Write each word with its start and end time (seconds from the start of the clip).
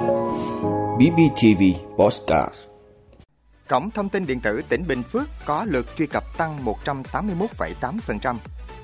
BBTV 0.00 1.62
Postcard 1.96 2.54
Cổng 3.68 3.90
thông 3.90 4.08
tin 4.08 4.26
điện 4.26 4.40
tử 4.40 4.62
tỉnh 4.68 4.86
Bình 4.88 5.02
Phước 5.02 5.28
có 5.46 5.64
lượt 5.68 5.86
truy 5.96 6.06
cập 6.06 6.24
tăng 6.38 6.64
181,8%. 6.84 8.36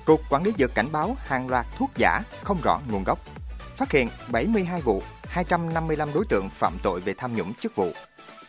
Cục 0.04 0.20
Quản 0.30 0.42
lý 0.42 0.52
Dược 0.58 0.74
cảnh 0.74 0.86
báo 0.92 1.16
hàng 1.18 1.48
loạt 1.48 1.66
thuốc 1.78 1.90
giả 1.96 2.22
không 2.42 2.60
rõ 2.62 2.80
nguồn 2.90 3.04
gốc. 3.04 3.18
Phát 3.76 3.92
hiện 3.92 4.08
72 4.30 4.80
vụ, 4.80 5.02
255 5.28 6.08
đối 6.14 6.24
tượng 6.28 6.48
phạm 6.48 6.72
tội 6.82 7.00
về 7.00 7.14
tham 7.18 7.36
nhũng 7.36 7.54
chức 7.54 7.76
vụ. 7.76 7.90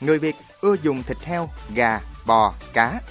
Người 0.02 0.20
Việt 0.20 0.36
ưa 0.61 0.75
dùng 0.84 1.04
thịt 1.04 1.18
heo, 1.18 1.49
gà, 1.75 2.02
bò, 2.25 2.54
cá. 2.73 3.02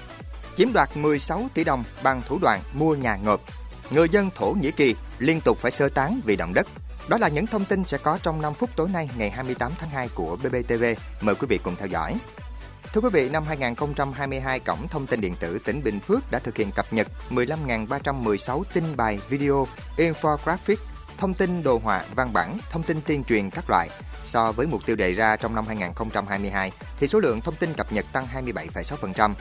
Chiếm 0.57 0.73
đoạt 0.73 0.97
16 0.97 1.43
tỷ 1.55 1.65
đồng 1.65 1.85
bằng 2.03 2.23
thủ 2.29 2.39
đoạn 2.43 2.61
mua 2.75 2.95
nhà 2.95 3.17
ngợp. 3.17 3.41
Người 3.91 4.09
dân 4.09 4.31
Thổ 4.37 4.53
Nhĩ 4.61 4.71
Kỳ 4.71 4.95
liên 5.19 5.41
tục 5.41 5.59
phải 5.59 5.71
sơ 5.71 5.89
tán 5.89 6.21
vì 6.25 6.37
động 6.37 6.55
đất. 6.55 6.67
Đó 7.09 7.19
là 7.19 7.29
những 7.29 7.47
thông 7.47 7.65
tin 7.65 7.85
sẽ 7.85 7.99
có 7.99 8.19
trong 8.23 8.43
5 8.43 8.55
phút 8.55 8.71
tối 8.77 8.89
nay 8.93 9.11
ngày 9.19 9.31
28 9.31 9.73
tháng 9.79 9.91
2 9.91 10.09
của 10.15 10.37
BBTV. 10.37 10.85
Mời 11.21 11.35
quý 11.35 11.47
vị 11.49 11.59
cùng 11.63 11.77
theo 11.77 11.89
dõi. 11.89 12.17
Thưa 12.93 13.01
quý 13.01 13.09
vị, 13.13 13.29
năm 13.29 13.45
2022, 13.45 14.61
Cổng 14.61 14.89
Thông 14.89 15.07
tin 15.07 15.21
Điện 15.21 15.35
tử 15.41 15.59
tỉnh 15.65 15.83
Bình 15.85 16.01
Phước 16.01 16.31
đã 16.31 16.39
thực 16.39 16.57
hiện 16.57 16.71
cập 16.73 16.93
nhật 16.93 17.07
15.316 17.31 18.63
tin 18.73 18.97
bài 18.97 19.21
video, 19.29 19.67
infographic, 19.97 20.77
thông 21.19 21.35
tin 21.35 21.63
đồ 21.63 21.81
họa, 21.85 22.05
văn 22.15 22.33
bản, 22.33 22.59
thông 22.71 22.83
tin 22.83 23.01
tuyên 23.07 23.25
truyền 23.25 23.51
các 23.51 23.71
loại. 23.71 23.89
So 24.25 24.53
với 24.53 24.67
mục 24.67 24.87
tiêu 24.87 24.97
đề 24.97 25.13
ra 25.13 25.37
trong 25.37 25.55
năm 25.55 25.67
2022, 25.67 26.73
thì 27.01 27.09
số 27.09 27.21
lượng 27.21 27.41
thông 27.41 27.55
tin 27.55 27.75
cập 27.75 27.93
nhật 27.93 28.07
tăng 28.13 28.27
27,6%. 28.35 29.33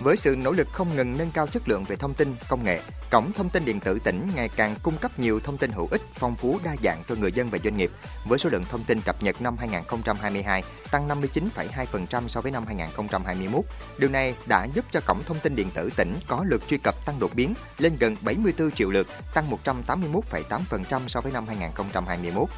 Với 0.00 0.16
sự 0.16 0.36
nỗ 0.36 0.52
lực 0.52 0.68
không 0.72 0.96
ngừng 0.96 1.18
nâng 1.18 1.30
cao 1.30 1.46
chất 1.46 1.68
lượng 1.68 1.84
về 1.84 1.96
thông 1.96 2.14
tin, 2.14 2.36
công 2.48 2.64
nghệ, 2.64 2.80
Cổng 3.10 3.32
Thông 3.32 3.50
tin 3.50 3.64
Điện 3.64 3.80
tử 3.80 3.98
tỉnh 4.04 4.30
ngày 4.36 4.48
càng 4.56 4.76
cung 4.82 4.96
cấp 4.96 5.18
nhiều 5.18 5.40
thông 5.40 5.58
tin 5.58 5.70
hữu 5.70 5.88
ích, 5.90 6.02
phong 6.14 6.36
phú, 6.36 6.58
đa 6.64 6.76
dạng 6.82 7.02
cho 7.08 7.14
người 7.14 7.32
dân 7.32 7.50
và 7.50 7.58
doanh 7.64 7.76
nghiệp. 7.76 7.90
Với 8.24 8.38
số 8.38 8.50
lượng 8.50 8.64
thông 8.70 8.84
tin 8.84 9.00
cập 9.00 9.22
nhật 9.22 9.42
năm 9.42 9.56
2022 9.58 10.62
tăng 10.90 11.08
59,2% 11.08 12.28
so 12.28 12.40
với 12.40 12.52
năm 12.52 12.64
2021. 12.66 13.64
Điều 13.98 14.10
này 14.10 14.34
đã 14.46 14.64
giúp 14.64 14.84
cho 14.90 15.00
Cổng 15.06 15.22
Thông 15.22 15.38
tin 15.38 15.56
Điện 15.56 15.70
tử 15.74 15.90
tỉnh 15.96 16.14
có 16.28 16.44
lượt 16.48 16.62
truy 16.68 16.78
cập 16.78 17.06
tăng 17.06 17.18
đột 17.18 17.34
biến 17.34 17.54
lên 17.78 17.96
gần 18.00 18.16
74 18.20 18.70
triệu 18.70 18.90
lượt, 18.90 19.06
tăng 19.34 19.50
181,8% 19.64 21.00
so 21.08 21.20
với 21.20 21.32
năm 21.32 21.46
2021. 21.46 22.48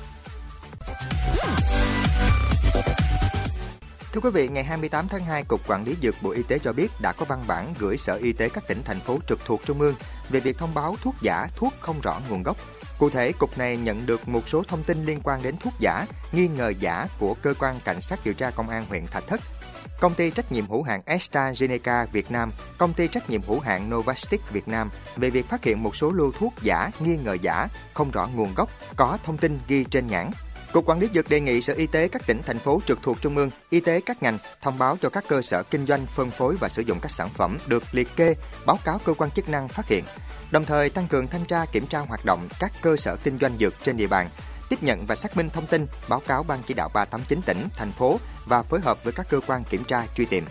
Thưa 4.17 4.21
quý 4.21 4.31
vị, 4.31 4.49
ngày 4.49 4.65
28 4.65 5.09
tháng 5.09 5.25
2, 5.25 5.43
Cục 5.43 5.69
Quản 5.69 5.85
lý 5.85 5.97
Dược 6.03 6.15
Bộ 6.23 6.31
Y 6.31 6.43
tế 6.43 6.59
cho 6.59 6.73
biết 6.73 6.89
đã 7.01 7.13
có 7.13 7.25
văn 7.25 7.45
bản 7.47 7.75
gửi 7.79 7.99
Sở 7.99 8.15
Y 8.15 8.33
tế 8.33 8.49
các 8.49 8.69
tỉnh, 8.69 8.83
thành 8.85 9.01
phố 9.01 9.19
trực 9.29 9.41
thuộc 9.45 9.61
Trung 9.65 9.81
ương 9.81 9.95
về 10.29 10.41
việc 10.41 10.59
thông 10.59 10.75
báo 10.75 10.97
thuốc 11.03 11.15
giả, 11.21 11.47
thuốc 11.57 11.75
không 11.81 12.01
rõ 12.01 12.21
nguồn 12.29 12.43
gốc. 12.43 12.57
Cụ 12.99 13.11
thể, 13.11 13.33
Cục 13.33 13.59
này 13.59 13.77
nhận 13.77 14.07
được 14.07 14.29
một 14.29 14.49
số 14.49 14.63
thông 14.69 14.83
tin 14.83 15.05
liên 15.05 15.21
quan 15.23 15.43
đến 15.43 15.57
thuốc 15.57 15.73
giả, 15.81 16.07
nghi 16.33 16.49
ngờ 16.49 16.73
giả 16.81 17.07
của 17.19 17.35
Cơ 17.43 17.55
quan 17.59 17.75
Cảnh 17.85 18.01
sát 18.01 18.19
điều 18.25 18.35
tra 18.35 18.51
Công 18.51 18.69
an 18.69 18.87
huyện 18.89 19.07
Thạch 19.07 19.27
Thất. 19.27 19.41
Công 20.01 20.15
ty 20.15 20.31
trách 20.31 20.53
nhiệm 20.53 20.67
hữu 20.67 20.83
hạn 20.83 21.01
AstraZeneca 21.07 22.07
Việt 22.13 22.31
Nam, 22.31 22.53
công 22.79 22.93
ty 22.93 23.09
trách 23.09 23.31
nhiệm 23.31 23.43
hữu 23.43 23.61
hạn 23.61 23.91
Novastick 23.91 24.51
Việt 24.53 24.69
Nam 24.69 24.91
về 25.17 25.31
việc 25.31 25.47
phát 25.49 25.65
hiện 25.65 25.83
một 25.83 25.97
số 25.97 26.13
lô 26.13 26.31
thuốc 26.39 26.55
giả, 26.63 26.91
nghi 27.01 27.17
ngờ 27.17 27.37
giả, 27.43 27.69
không 27.95 28.11
rõ 28.11 28.29
nguồn 28.35 28.55
gốc, 28.55 28.71
có 28.97 29.19
thông 29.25 29.39
tin 29.39 29.59
ghi 29.69 29.85
trên 29.85 30.07
nhãn 30.07 30.31
Cục 30.77 30.87
Quản 30.87 31.01
lý 31.01 31.09
Dược 31.15 31.29
đề 31.29 31.41
nghị 31.41 31.61
Sở 31.61 31.75
Y 31.75 31.87
tế 31.87 32.09
các 32.09 32.27
tỉnh, 32.27 32.43
thành 32.47 32.59
phố 32.59 32.81
trực 32.87 32.99
thuộc 33.03 33.23
Trung 33.23 33.37
ương, 33.37 33.51
y 33.71 33.81
tế 33.81 34.01
các 34.01 34.23
ngành 34.23 34.39
thông 34.63 34.79
báo 34.79 34.97
cho 35.01 35.09
các 35.09 35.25
cơ 35.29 35.43
sở 35.43 35.63
kinh 35.63 35.87
doanh, 35.87 36.07
phân 36.07 36.31
phối 36.31 36.57
và 36.61 36.69
sử 36.69 36.83
dụng 36.83 37.01
các 37.01 37.11
sản 37.11 37.31
phẩm 37.31 37.59
được 37.67 37.83
liệt 37.93 38.09
kê, 38.17 38.35
báo 38.67 38.79
cáo 38.85 39.01
cơ 39.05 39.15
quan 39.15 39.31
chức 39.31 39.49
năng 39.49 39.69
phát 39.69 39.89
hiện. 39.89 40.05
Đồng 40.51 40.65
thời 40.65 40.91
tăng 40.91 41.09
cường 41.09 41.27
thanh 41.27 41.45
tra 41.45 41.65
kiểm 41.73 41.87
tra 41.87 41.99
hoạt 41.99 42.25
động 42.25 42.49
các 42.61 42.73
cơ 42.83 42.97
sở 42.97 43.17
kinh 43.25 43.39
doanh 43.39 43.59
dược 43.59 43.75
trên 43.85 43.97
địa 43.97 44.07
bàn, 44.07 44.29
tiếp 44.69 44.83
nhận 44.83 45.07
và 45.07 45.15
xác 45.15 45.37
minh 45.37 45.51
thông 45.51 45.67
tin, 45.67 45.87
báo 46.09 46.23
cáo 46.27 46.43
Ban 46.43 46.59
chỉ 46.67 46.75
đạo 46.75 46.91
389 46.95 47.41
tỉnh, 47.47 47.69
thành 47.77 47.93
phố 47.93 48.19
và 48.47 48.63
phối 48.63 48.81
hợp 48.81 49.05
với 49.05 49.13
các 49.13 49.27
cơ 49.31 49.41
quan 49.47 49.65
kiểm 49.65 49.85
tra 49.85 50.07
truy 50.17 50.25
tìm. 50.25 50.45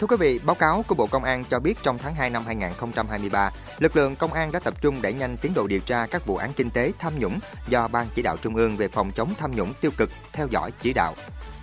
Thưa 0.00 0.06
quý 0.06 0.16
vị, 0.16 0.40
báo 0.44 0.54
cáo 0.54 0.84
của 0.88 0.94
Bộ 0.94 1.06
Công 1.06 1.24
an 1.24 1.44
cho 1.50 1.60
biết 1.60 1.78
trong 1.82 1.98
tháng 1.98 2.14
2 2.14 2.30
năm 2.30 2.46
2023, 2.46 3.50
lực 3.78 3.96
lượng 3.96 4.16
công 4.16 4.32
an 4.32 4.52
đã 4.52 4.58
tập 4.58 4.74
trung 4.80 5.02
đẩy 5.02 5.12
nhanh 5.12 5.36
tiến 5.36 5.54
độ 5.54 5.66
điều 5.66 5.80
tra 5.80 6.06
các 6.06 6.26
vụ 6.26 6.36
án 6.36 6.52
kinh 6.52 6.70
tế 6.70 6.92
tham 6.98 7.18
nhũng 7.18 7.38
do 7.68 7.88
Ban 7.88 8.06
chỉ 8.14 8.22
đạo 8.22 8.36
Trung 8.36 8.56
ương 8.56 8.76
về 8.76 8.88
phòng 8.88 9.10
chống 9.12 9.34
tham 9.38 9.54
nhũng 9.54 9.72
tiêu 9.80 9.90
cực 9.96 10.10
theo 10.32 10.46
dõi 10.50 10.72
chỉ 10.80 10.92
đạo. 10.92 11.14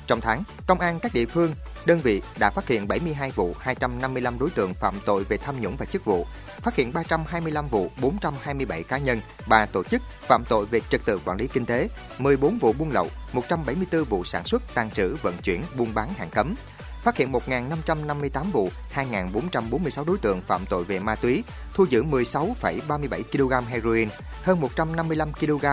Trong 0.07 0.21
tháng, 0.21 0.43
công 0.67 0.79
an 0.79 0.99
các 0.99 1.13
địa 1.13 1.25
phương, 1.25 1.53
đơn 1.85 1.99
vị 1.99 2.21
đã 2.39 2.49
phát 2.49 2.67
hiện 2.67 2.87
72 2.87 3.31
vụ, 3.31 3.55
255 3.59 4.39
đối 4.39 4.49
tượng 4.49 4.73
phạm 4.73 4.95
tội 5.05 5.23
về 5.23 5.37
tham 5.37 5.61
nhũng 5.61 5.75
và 5.75 5.85
chức 5.85 6.05
vụ, 6.05 6.25
phát 6.61 6.75
hiện 6.75 6.93
325 6.93 7.67
vụ, 7.67 7.91
427 8.01 8.83
cá 8.83 8.97
nhân, 8.97 9.19
3 9.47 9.65
tổ 9.65 9.83
chức 9.83 10.01
phạm 10.21 10.43
tội 10.49 10.65
về 10.65 10.79
trật 10.89 11.01
tự 11.05 11.19
quản 11.25 11.37
lý 11.37 11.47
kinh 11.47 11.65
tế, 11.65 11.87
14 12.17 12.57
vụ 12.57 12.73
buôn 12.73 12.91
lậu, 12.91 13.07
174 13.33 14.03
vụ 14.03 14.23
sản 14.23 14.45
xuất, 14.45 14.73
tàn 14.73 14.91
trữ, 14.91 15.15
vận 15.21 15.37
chuyển, 15.43 15.63
buôn 15.77 15.93
bán 15.93 16.13
hàng 16.17 16.29
cấm, 16.29 16.55
phát 17.03 17.17
hiện 17.17 17.31
1.558 17.31 18.51
vụ, 18.51 18.69
2.446 18.95 20.05
đối 20.05 20.17
tượng 20.17 20.41
phạm 20.41 20.65
tội 20.65 20.83
về 20.83 20.99
ma 20.99 21.15
túy, 21.15 21.43
thu 21.73 21.85
giữ 21.89 22.03
16,37 22.03 23.23
kg 23.31 23.67
heroin, 23.67 24.09
hơn 24.43 24.61
155 24.61 25.33
kg 25.33 25.65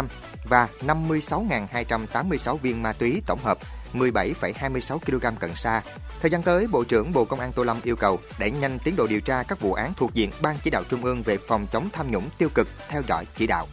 và 0.45 0.69
56.286 0.81 2.57
viên 2.57 2.83
ma 2.83 2.93
túy 2.93 3.23
tổng 3.27 3.41
hợp, 3.43 3.59
17,26 3.95 4.99
kg 4.99 5.37
cần 5.41 5.57
sa. 5.57 5.83
Thời 6.21 6.31
gian 6.31 6.43
tới, 6.43 6.67
Bộ 6.73 6.85
trưởng 6.85 7.13
Bộ 7.13 7.25
Công 7.25 7.41
an 7.41 7.53
Tô 7.53 7.65
Lâm 7.65 7.81
yêu 7.83 7.97
cầu 7.97 8.19
đẩy 8.39 8.51
nhanh 8.51 8.79
tiến 8.79 8.97
độ 8.97 9.07
điều 9.07 9.21
tra 9.21 9.43
các 9.43 9.61
vụ 9.61 9.73
án 9.73 9.93
thuộc 9.97 10.15
diện 10.15 10.31
Ban 10.43 10.57
chỉ 10.63 10.71
đạo 10.71 10.83
Trung 10.89 11.05
ương 11.05 11.23
về 11.23 11.39
phòng 11.49 11.67
chống 11.73 11.89
tham 11.93 12.11
nhũng 12.11 12.29
tiêu 12.39 12.49
cực 12.55 12.69
theo 12.89 13.03
dõi 13.09 13.27
chỉ 13.37 13.47
đạo. 13.47 13.67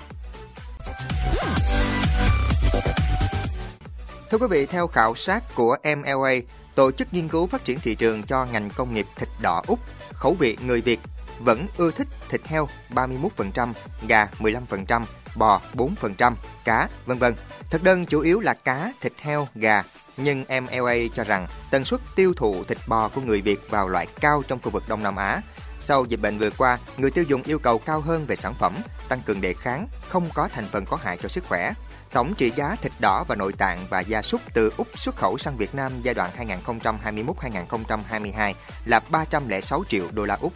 Thưa 4.32 4.38
quý 4.38 4.48
vị, 4.50 4.66
theo 4.66 4.88
khảo 4.88 5.16
sát 5.16 5.44
của 5.56 5.78
MLA, 5.98 6.34
Tổ 6.76 6.92
chức 6.92 7.14
nghiên 7.14 7.28
cứu 7.28 7.48
phát 7.48 7.64
triển 7.64 7.80
thị 7.80 7.96
trường 7.96 8.24
cho 8.24 8.46
ngành 8.46 8.70
công 8.70 8.94
nghiệp 8.94 9.06
thịt 9.16 9.30
đỏ 9.42 9.62
Úc, 9.68 9.80
khẩu 10.14 10.34
vị 10.34 10.58
người 10.66 10.82
Việt 10.82 11.00
vẫn 11.40 11.68
ưa 11.78 11.92
thích 11.92 12.08
thịt 12.30 12.48
heo 12.48 12.68
31%, 12.90 13.74
gà 14.08 14.28
15%, 14.40 15.04
bò 15.36 15.62
4%, 15.74 16.34
cá, 16.66 16.90
vân 17.06 17.18
vân. 17.18 17.34
Thực 17.70 17.84
đơn 17.84 18.06
chủ 18.06 18.20
yếu 18.20 18.40
là 18.40 18.54
cá, 18.54 18.94
thịt 19.02 19.14
heo, 19.22 19.48
gà, 19.56 19.84
nhưng 20.18 20.44
MLA 20.62 20.96
cho 21.16 21.24
rằng 21.24 21.48
tần 21.72 21.86
suất 21.86 22.02
tiêu 22.16 22.34
thụ 22.38 22.64
thịt 22.64 22.78
bò 22.88 23.08
của 23.08 23.22
người 23.22 23.42
Việt 23.42 23.70
vào 23.70 23.88
loại 23.88 24.08
cao 24.22 24.44
trong 24.48 24.60
khu 24.64 24.70
vực 24.70 24.84
Đông 24.88 25.04
Nam 25.04 25.16
Á. 25.16 25.42
Sau 25.80 26.06
dịch 26.06 26.22
bệnh 26.22 26.40
vừa 26.40 26.50
qua, 26.50 26.78
người 26.98 27.12
tiêu 27.12 27.24
dùng 27.28 27.44
yêu 27.44 27.60
cầu 27.60 27.80
cao 27.80 28.02
hơn 28.02 28.26
về 28.26 28.36
sản 28.36 28.54
phẩm, 28.54 28.76
tăng 29.10 29.22
cường 29.26 29.42
đề 29.42 29.54
kháng, 29.54 29.88
không 30.10 30.30
có 30.34 30.48
thành 30.48 30.68
phần 30.72 30.86
có 30.86 30.98
hại 30.98 31.18
cho 31.18 31.30
sức 31.30 31.44
khỏe. 31.48 31.74
Tổng 32.14 32.34
trị 32.34 32.52
giá 32.56 32.76
thịt 32.82 32.92
đỏ 33.00 33.24
và 33.28 33.36
nội 33.36 33.54
tạng 33.54 33.86
và 33.90 34.00
gia 34.00 34.22
súc 34.22 34.42
từ 34.54 34.74
Úc 34.78 34.88
xuất 34.96 35.16
khẩu 35.16 35.38
sang 35.38 35.58
Việt 35.58 35.76
Nam 35.76 35.92
giai 36.02 36.14
đoạn 36.14 36.32
2021-2022 36.38 38.54
là 38.86 39.00
306 39.10 39.84
triệu 39.90 40.06
đô 40.12 40.26
la 40.26 40.38
Úc. 40.42 40.54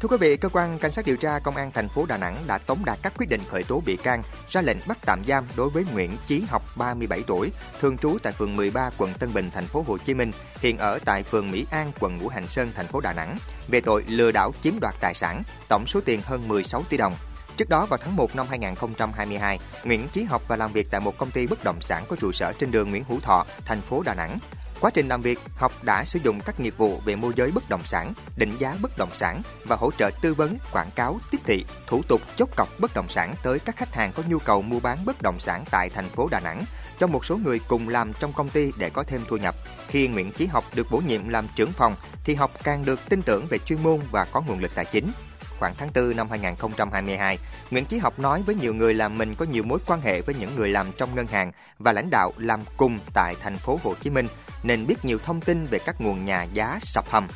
Thưa 0.00 0.08
quý 0.08 0.16
vị, 0.20 0.36
cơ 0.36 0.48
quan 0.48 0.78
cảnh 0.78 0.90
sát 0.90 1.06
điều 1.06 1.16
tra 1.16 1.38
công 1.38 1.56
an 1.56 1.70
thành 1.70 1.88
phố 1.88 2.06
Đà 2.06 2.16
Nẵng 2.16 2.36
đã 2.46 2.58
tống 2.58 2.84
đạt 2.84 2.98
các 3.02 3.12
quyết 3.18 3.28
định 3.28 3.40
khởi 3.48 3.62
tố 3.62 3.82
bị 3.86 3.96
can, 3.96 4.22
ra 4.48 4.62
lệnh 4.62 4.76
bắt 4.88 4.98
tạm 5.06 5.24
giam 5.26 5.46
đối 5.56 5.70
với 5.70 5.84
Nguyễn 5.92 6.16
Chí 6.26 6.42
Học 6.48 6.62
37 6.76 7.22
tuổi, 7.26 7.50
thường 7.80 7.98
trú 7.98 8.16
tại 8.22 8.32
phường 8.32 8.56
13 8.56 8.90
quận 8.98 9.14
Tân 9.14 9.34
Bình 9.34 9.50
thành 9.54 9.66
phố 9.66 9.84
Hồ 9.86 9.98
Chí 9.98 10.14
Minh, 10.14 10.32
hiện 10.60 10.78
ở 10.78 10.98
tại 11.04 11.22
phường 11.22 11.50
Mỹ 11.50 11.66
An 11.70 11.92
quận 12.00 12.18
Ngũ 12.18 12.28
Hành 12.28 12.48
Sơn 12.48 12.70
thành 12.74 12.86
phố 12.86 13.00
Đà 13.00 13.12
Nẵng 13.12 13.38
về 13.68 13.80
tội 13.80 14.04
lừa 14.08 14.32
đảo 14.32 14.52
chiếm 14.62 14.74
đoạt 14.80 14.94
tài 15.00 15.14
sản, 15.14 15.42
tổng 15.68 15.86
số 15.86 16.00
tiền 16.04 16.20
hơn 16.24 16.48
16 16.48 16.82
tỷ 16.88 16.96
đồng. 16.96 17.14
Trước 17.56 17.68
đó 17.68 17.86
vào 17.86 17.98
tháng 17.98 18.16
1 18.16 18.36
năm 18.36 18.46
2022, 18.50 19.58
Nguyễn 19.84 20.08
Chí 20.12 20.24
Học 20.24 20.42
và 20.48 20.56
làm 20.56 20.72
việc 20.72 20.90
tại 20.90 21.00
một 21.00 21.18
công 21.18 21.30
ty 21.30 21.46
bất 21.46 21.64
động 21.64 21.80
sản 21.80 22.04
có 22.08 22.16
trụ 22.16 22.32
sở 22.32 22.52
trên 22.58 22.70
đường 22.70 22.90
Nguyễn 22.90 23.04
Hữu 23.08 23.20
Thọ, 23.20 23.46
thành 23.64 23.80
phố 23.80 24.02
Đà 24.02 24.14
Nẵng. 24.14 24.38
Quá 24.80 24.90
trình 24.94 25.08
làm 25.08 25.22
việc, 25.22 25.38
Học 25.56 25.72
đã 25.82 26.04
sử 26.04 26.18
dụng 26.24 26.40
các 26.40 26.60
nghiệp 26.60 26.74
vụ 26.76 27.00
về 27.04 27.16
môi 27.16 27.32
giới 27.36 27.50
bất 27.50 27.68
động 27.68 27.84
sản, 27.84 28.12
định 28.36 28.56
giá 28.58 28.76
bất 28.82 28.98
động 28.98 29.08
sản 29.12 29.42
và 29.64 29.76
hỗ 29.76 29.90
trợ 29.90 30.10
tư 30.22 30.34
vấn, 30.34 30.56
quảng 30.72 30.90
cáo, 30.94 31.18
tiếp 31.30 31.38
thị, 31.44 31.64
thủ 31.86 32.02
tục 32.08 32.20
chốt 32.36 32.48
cọc 32.56 32.68
bất 32.80 32.94
động 32.94 33.08
sản 33.08 33.34
tới 33.42 33.58
các 33.58 33.76
khách 33.76 33.94
hàng 33.94 34.12
có 34.12 34.22
nhu 34.28 34.38
cầu 34.38 34.62
mua 34.62 34.80
bán 34.80 35.04
bất 35.04 35.22
động 35.22 35.38
sản 35.38 35.64
tại 35.70 35.90
thành 35.90 36.08
phố 36.08 36.28
Đà 36.30 36.40
Nẵng 36.40 36.64
cho 36.98 37.06
một 37.06 37.24
số 37.24 37.36
người 37.36 37.60
cùng 37.68 37.88
làm 37.88 38.12
trong 38.20 38.32
công 38.32 38.48
ty 38.48 38.72
để 38.78 38.90
có 38.90 39.02
thêm 39.02 39.20
thu 39.28 39.36
nhập. 39.36 39.54
Khi 39.88 40.08
Nguyễn 40.08 40.32
Chí 40.32 40.46
Học 40.46 40.64
được 40.74 40.86
bổ 40.90 40.98
nhiệm 40.98 41.28
làm 41.28 41.46
trưởng 41.54 41.72
phòng 41.72 41.94
thì 42.24 42.34
Học 42.34 42.50
càng 42.62 42.84
được 42.84 43.00
tin 43.08 43.22
tưởng 43.22 43.46
về 43.46 43.58
chuyên 43.58 43.82
môn 43.82 44.00
và 44.10 44.24
có 44.24 44.40
nguồn 44.40 44.60
lực 44.60 44.74
tài 44.74 44.84
chính 44.84 45.12
khoảng 45.60 45.74
tháng 45.78 45.90
4 45.94 46.16
năm 46.16 46.30
2022, 46.30 47.38
Nguyễn 47.70 47.84
Chí 47.84 47.98
Học 47.98 48.18
nói 48.18 48.42
với 48.46 48.54
nhiều 48.54 48.74
người 48.74 48.94
là 48.94 49.08
mình 49.08 49.34
có 49.34 49.46
nhiều 49.52 49.62
mối 49.62 49.78
quan 49.86 50.00
hệ 50.00 50.20
với 50.20 50.34
những 50.34 50.56
người 50.56 50.68
làm 50.68 50.92
trong 50.92 51.14
ngân 51.14 51.26
hàng 51.26 51.52
và 51.78 51.92
lãnh 51.92 52.10
đạo 52.10 52.32
làm 52.36 52.60
cùng 52.76 52.98
tại 53.14 53.36
thành 53.42 53.58
phố 53.58 53.80
Hồ 53.84 53.94
Chí 54.00 54.10
Minh 54.10 54.26
nên 54.62 54.86
biết 54.86 55.04
nhiều 55.04 55.18
thông 55.24 55.40
tin 55.40 55.66
về 55.66 55.78
các 55.78 56.00
nguồn 56.00 56.24
nhà 56.24 56.42
giá 56.42 56.78
sập 56.82 57.10
hầm. 57.10 57.28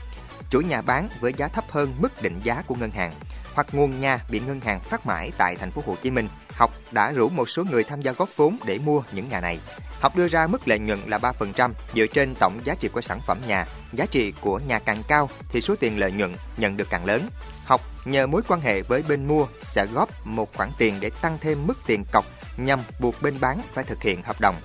Chủ 0.50 0.60
nhà 0.60 0.82
bán 0.82 1.08
với 1.20 1.32
giá 1.36 1.48
thấp 1.48 1.64
hơn 1.70 1.94
mức 1.98 2.22
định 2.22 2.40
giá 2.44 2.62
của 2.66 2.74
ngân 2.74 2.90
hàng, 2.90 3.12
hoặc 3.54 3.66
nguồn 3.72 4.00
nhà 4.00 4.18
bị 4.30 4.40
ngân 4.40 4.60
hàng 4.60 4.80
phát 4.80 5.06
mãi 5.06 5.32
tại 5.38 5.56
thành 5.56 5.70
phố 5.70 5.82
Hồ 5.86 5.96
Chí 6.02 6.10
Minh. 6.10 6.28
Học 6.50 6.70
đã 6.92 7.12
rủ 7.12 7.28
một 7.28 7.48
số 7.48 7.64
người 7.64 7.84
tham 7.84 8.02
gia 8.02 8.12
góp 8.12 8.36
vốn 8.36 8.56
để 8.66 8.78
mua 8.78 9.02
những 9.12 9.28
nhà 9.28 9.40
này. 9.40 9.58
Học 10.00 10.16
đưa 10.16 10.28
ra 10.28 10.46
mức 10.46 10.68
lợi 10.68 10.78
nhuận 10.78 10.98
là 11.06 11.18
3% 11.18 11.70
dựa 11.94 12.06
trên 12.06 12.34
tổng 12.34 12.60
giá 12.64 12.74
trị 12.74 12.88
của 12.88 13.00
sản 13.00 13.20
phẩm 13.26 13.38
nhà. 13.46 13.66
Giá 13.92 14.06
trị 14.06 14.32
của 14.40 14.58
nhà 14.58 14.78
càng 14.78 15.02
cao 15.08 15.30
thì 15.48 15.60
số 15.60 15.74
tiền 15.80 15.98
lợi 15.98 16.12
nhuận 16.12 16.36
nhận 16.56 16.76
được 16.76 16.90
càng 16.90 17.04
lớn. 17.04 17.28
Học 17.64 17.80
nhờ 18.04 18.26
mối 18.26 18.42
quan 18.48 18.60
hệ 18.60 18.82
với 18.82 19.02
bên 19.02 19.28
mua 19.28 19.46
sẽ 19.66 19.86
góp 19.86 20.26
một 20.26 20.54
khoản 20.54 20.70
tiền 20.78 20.94
để 21.00 21.10
tăng 21.10 21.38
thêm 21.40 21.66
mức 21.66 21.78
tiền 21.86 22.04
cọc 22.12 22.24
nhằm 22.56 22.80
buộc 22.98 23.22
bên 23.22 23.40
bán 23.40 23.60
phải 23.74 23.84
thực 23.84 24.02
hiện 24.02 24.22
hợp 24.22 24.40
đồng. 24.40 24.56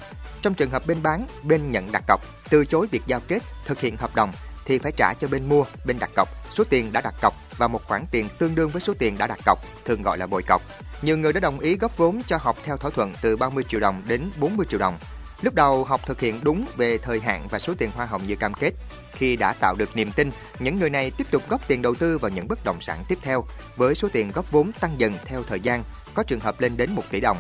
Trong 0.42 0.54
trường 0.54 0.70
hợp 0.70 0.88
bên 0.88 1.04
bán, 1.04 1.28
bên 1.44 1.70
nhận 1.70 1.92
đặt 1.92 2.04
cọc 2.08 2.22
từ 2.50 2.66
chối 2.66 2.88
việc 2.92 3.02
giao 3.06 3.20
kết 3.28 3.40
thực 3.66 3.80
hiện 3.80 3.98
hợp 3.98 4.16
đồng 4.16 4.32
thì 4.66 4.80
phải 4.80 4.92
trả 4.98 5.14
cho 5.14 5.28
bên 5.28 5.50
mua, 5.50 5.64
bên 5.86 6.00
đặt 6.00 6.10
cọc 6.16 6.30
số 6.52 6.64
tiền 6.70 6.92
đã 6.94 7.02
đặt 7.02 7.16
cọc 7.22 7.34
và 7.58 7.68
một 7.68 7.88
khoản 7.88 8.04
tiền 8.12 8.30
tương 8.40 8.56
đương 8.56 8.70
với 8.70 8.82
số 8.82 8.94
tiền 9.00 9.18
đã 9.18 9.28
đặt 9.28 9.40
cọc, 9.46 9.60
thường 9.86 10.02
gọi 10.02 10.18
là 10.18 10.28
bồi 10.28 10.44
cọc. 10.44 10.62
Nhiều 11.02 11.18
người 11.18 11.34
đã 11.34 11.40
đồng 11.40 11.60
ý 11.60 11.78
góp 11.78 11.98
vốn 11.98 12.22
cho 12.28 12.38
học 12.38 12.58
theo 12.64 12.78
thỏa 12.78 12.92
thuận 12.92 13.14
từ 13.22 13.38
30 13.38 13.64
triệu 13.68 13.80
đồng 13.80 14.04
đến 14.08 14.30
40 14.40 14.66
triệu 14.70 14.80
đồng. 14.80 14.98
Lúc 15.42 15.54
đầu 15.54 15.84
học 15.84 16.02
thực 16.06 16.20
hiện 16.20 16.40
đúng 16.44 16.66
về 16.78 16.98
thời 16.98 17.20
hạn 17.20 17.48
và 17.50 17.60
số 17.60 17.74
tiền 17.78 17.92
hoa 17.96 18.06
hồng 18.06 18.28
như 18.28 18.36
cam 18.36 18.54
kết. 18.54 18.72
Khi 19.14 19.36
đã 19.36 19.54
tạo 19.54 19.76
được 19.76 19.96
niềm 19.96 20.12
tin, 20.12 20.32
những 20.60 20.80
người 20.80 20.90
này 20.90 21.12
tiếp 21.18 21.28
tục 21.32 21.44
góp 21.50 21.68
tiền 21.68 21.82
đầu 21.82 21.96
tư 21.96 22.18
vào 22.18 22.32
những 22.32 22.48
bất 22.48 22.64
động 22.64 22.82
sản 22.82 23.04
tiếp 23.08 23.18
theo 23.22 23.46
với 23.76 23.96
số 23.96 24.10
tiền 24.14 24.32
góp 24.32 24.52
vốn 24.52 24.72
tăng 24.72 25.00
dần 25.00 25.14
theo 25.26 25.44
thời 25.44 25.60
gian, 25.60 25.84
có 26.14 26.24
trường 26.24 26.40
hợp 26.40 26.62
lên 26.62 26.78
đến 26.78 26.92
1 26.92 27.04
tỷ 27.12 27.20
đồng. 27.20 27.38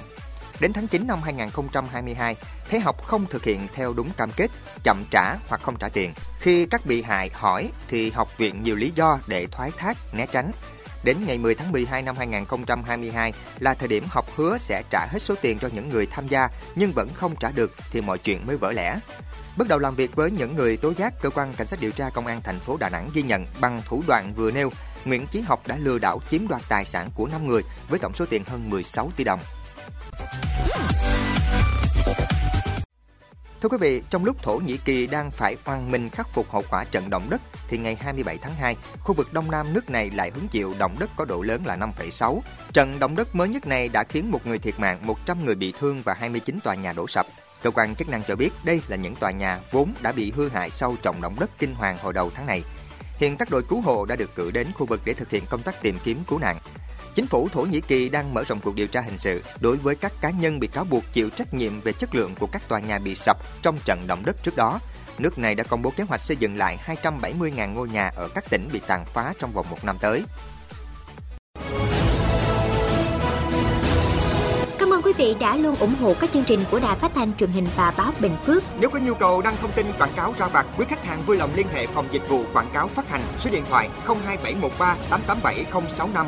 Đến 0.59 0.73
tháng 0.73 0.87
9 0.87 1.07
năm 1.07 1.21
2022, 1.21 2.35
thấy 2.69 2.79
học 2.79 3.03
không 3.03 3.25
thực 3.25 3.43
hiện 3.43 3.67
theo 3.73 3.93
đúng 3.93 4.09
cam 4.17 4.31
kết, 4.31 4.51
chậm 4.83 5.03
trả 5.11 5.35
hoặc 5.47 5.61
không 5.61 5.75
trả 5.79 5.89
tiền. 5.89 6.13
Khi 6.39 6.65
các 6.65 6.85
bị 6.85 7.01
hại 7.01 7.29
hỏi 7.33 7.69
thì 7.87 8.11
học 8.11 8.37
viện 8.37 8.63
nhiều 8.63 8.75
lý 8.75 8.91
do 8.95 9.19
để 9.27 9.47
thoái 9.51 9.71
thác, 9.77 9.97
né 10.13 10.25
tránh. 10.31 10.51
Đến 11.03 11.17
ngày 11.27 11.37
10 11.37 11.55
tháng 11.55 11.71
12 11.71 12.01
năm 12.01 12.15
2022 12.17 13.33
là 13.59 13.73
thời 13.73 13.87
điểm 13.87 14.03
học 14.09 14.25
hứa 14.35 14.57
sẽ 14.57 14.83
trả 14.89 15.05
hết 15.05 15.19
số 15.19 15.35
tiền 15.41 15.59
cho 15.59 15.69
những 15.73 15.89
người 15.89 16.05
tham 16.05 16.27
gia 16.27 16.47
nhưng 16.75 16.91
vẫn 16.91 17.09
không 17.13 17.35
trả 17.35 17.51
được 17.51 17.71
thì 17.91 18.01
mọi 18.01 18.17
chuyện 18.17 18.47
mới 18.47 18.57
vỡ 18.57 18.71
lẽ. 18.71 18.99
Bước 19.57 19.67
đầu 19.67 19.79
làm 19.79 19.95
việc 19.95 20.15
với 20.15 20.31
những 20.31 20.55
người 20.55 20.77
tố 20.77 20.93
giác, 20.93 21.13
cơ 21.21 21.29
quan 21.29 21.53
cảnh 21.53 21.67
sát 21.67 21.81
điều 21.81 21.91
tra 21.91 22.09
công 22.09 22.27
an 22.27 22.41
thành 22.43 22.59
phố 22.59 22.77
Đà 22.77 22.89
Nẵng 22.89 23.09
ghi 23.13 23.21
nhận 23.21 23.45
bằng 23.61 23.81
thủ 23.85 24.03
đoạn 24.07 24.33
vừa 24.35 24.51
nêu, 24.51 24.71
Nguyễn 25.05 25.27
Chí 25.27 25.41
Học 25.41 25.67
đã 25.67 25.77
lừa 25.77 25.99
đảo 25.99 26.21
chiếm 26.29 26.47
đoạt 26.47 26.61
tài 26.69 26.85
sản 26.85 27.09
của 27.15 27.27
5 27.27 27.47
người 27.47 27.61
với 27.89 27.99
tổng 27.99 28.13
số 28.13 28.25
tiền 28.29 28.43
hơn 28.43 28.69
16 28.69 29.11
tỷ 29.15 29.23
đồng. 29.23 29.39
Thưa 33.61 33.69
quý 33.69 33.77
vị, 33.81 34.01
trong 34.09 34.25
lúc 34.25 34.43
Thổ 34.43 34.57
Nhĩ 34.57 34.77
Kỳ 34.77 35.07
đang 35.07 35.31
phải 35.31 35.55
oan 35.65 35.91
mình 35.91 36.09
khắc 36.09 36.27
phục 36.33 36.51
hậu 36.51 36.63
quả 36.69 36.83
trận 36.83 37.09
động 37.09 37.27
đất, 37.29 37.41
thì 37.67 37.77
ngày 37.77 37.95
27 37.95 38.37
tháng 38.37 38.55
2, 38.55 38.75
khu 38.99 39.13
vực 39.13 39.33
Đông 39.33 39.51
Nam 39.51 39.73
nước 39.73 39.89
này 39.89 40.09
lại 40.09 40.31
hứng 40.35 40.47
chịu 40.47 40.73
động 40.79 40.95
đất 40.99 41.09
có 41.15 41.25
độ 41.25 41.41
lớn 41.41 41.65
là 41.65 41.77
5,6. 41.77 42.39
Trận 42.73 42.99
động 42.99 43.15
đất 43.15 43.35
mới 43.35 43.49
nhất 43.49 43.67
này 43.67 43.89
đã 43.89 44.03
khiến 44.03 44.31
một 44.31 44.47
người 44.47 44.59
thiệt 44.59 44.79
mạng, 44.79 44.99
100 45.07 45.45
người 45.45 45.55
bị 45.55 45.73
thương 45.79 46.01
và 46.01 46.13
29 46.13 46.59
tòa 46.63 46.75
nhà 46.75 46.93
đổ 46.93 47.07
sập. 47.07 47.25
Cơ 47.63 47.71
quan 47.71 47.95
chức 47.95 48.09
năng 48.09 48.23
cho 48.27 48.35
biết 48.35 48.49
đây 48.63 48.81
là 48.87 48.95
những 48.95 49.15
tòa 49.15 49.31
nhà 49.31 49.59
vốn 49.71 49.93
đã 50.01 50.11
bị 50.11 50.31
hư 50.35 50.49
hại 50.49 50.69
sau 50.69 50.95
trận 51.01 51.21
động 51.21 51.35
đất 51.39 51.49
kinh 51.59 51.75
hoàng 51.75 51.97
hồi 52.01 52.13
đầu 52.13 52.31
tháng 52.35 52.45
này. 52.45 52.63
Hiện 53.17 53.37
các 53.37 53.49
đội 53.49 53.63
cứu 53.63 53.81
hộ 53.81 54.05
đã 54.05 54.15
được 54.15 54.35
cử 54.35 54.51
đến 54.51 54.67
khu 54.73 54.85
vực 54.85 55.01
để 55.05 55.13
thực 55.13 55.29
hiện 55.29 55.43
công 55.49 55.61
tác 55.61 55.81
tìm 55.81 55.97
kiếm 56.03 56.23
cứu 56.27 56.39
nạn. 56.39 56.57
Chính 57.15 57.27
phủ 57.27 57.49
Thổ 57.49 57.61
Nhĩ 57.61 57.81
Kỳ 57.87 58.09
đang 58.09 58.33
mở 58.33 58.43
rộng 58.43 58.59
cuộc 58.59 58.75
điều 58.75 58.87
tra 58.87 59.01
hình 59.01 59.17
sự 59.17 59.43
đối 59.59 59.77
với 59.77 59.95
các 59.95 60.13
cá 60.21 60.29
nhân 60.29 60.59
bị 60.59 60.67
cáo 60.67 60.83
buộc 60.83 61.03
chịu 61.13 61.29
trách 61.29 61.53
nhiệm 61.53 61.81
về 61.81 61.93
chất 61.93 62.15
lượng 62.15 62.35
của 62.39 62.47
các 62.47 62.69
tòa 62.69 62.79
nhà 62.79 62.99
bị 62.99 63.15
sập 63.15 63.37
trong 63.61 63.77
trận 63.85 64.07
động 64.07 64.25
đất 64.25 64.43
trước 64.43 64.55
đó. 64.55 64.79
Nước 65.17 65.37
này 65.37 65.55
đã 65.55 65.63
công 65.63 65.81
bố 65.81 65.89
kế 65.89 66.03
hoạch 66.03 66.21
xây 66.21 66.37
dựng 66.37 66.57
lại 66.57 66.77
270.000 67.03 67.73
ngôi 67.73 67.89
nhà 67.89 68.11
ở 68.15 68.27
các 68.35 68.49
tỉnh 68.49 68.69
bị 68.73 68.81
tàn 68.87 69.05
phá 69.05 69.33
trong 69.39 69.51
vòng 69.53 69.65
một 69.69 69.83
năm 69.83 69.97
tới. 70.01 70.23
Cảm 74.79 74.93
ơn 74.93 75.01
quý 75.01 75.13
vị 75.17 75.35
đã 75.39 75.55
luôn 75.55 75.75
ủng 75.75 75.95
hộ 76.01 76.13
các 76.19 76.29
chương 76.33 76.43
trình 76.43 76.63
của 76.71 76.79
Đài 76.79 76.99
Phát 76.99 77.11
thanh 77.15 77.35
truyền 77.35 77.51
hình 77.51 77.67
và 77.75 77.93
báo 77.97 78.13
Bình 78.19 78.37
Phước. 78.45 78.63
Nếu 78.79 78.89
có 78.89 78.99
nhu 78.99 79.13
cầu 79.13 79.41
đăng 79.41 79.57
thông 79.61 79.71
tin 79.71 79.85
quảng 79.99 80.13
cáo 80.15 80.33
ra 80.37 80.47
vặt, 80.47 80.65
quý 80.77 80.85
khách 80.89 81.05
hàng 81.05 81.25
vui 81.25 81.37
lòng 81.37 81.49
liên 81.55 81.67
hệ 81.73 81.87
phòng 81.87 82.07
dịch 82.11 82.29
vụ 82.29 82.43
quảng 82.53 82.69
cáo 82.73 82.87
phát 82.87 83.09
hành 83.09 83.21
số 83.37 83.51
điện 83.51 83.63
thoại 83.69 83.89
02713 84.07 84.97
887065 85.09 86.27